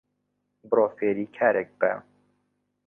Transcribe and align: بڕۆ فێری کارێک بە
بڕۆ 0.69 0.85
فێری 0.97 1.25
کارێک 1.37 1.69
بە 1.79 1.91